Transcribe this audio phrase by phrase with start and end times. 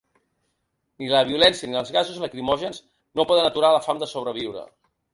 [1.03, 2.83] Ni la violència ni els gasos lacrimògens
[3.21, 4.69] no poden aturar la fam de sobreviure.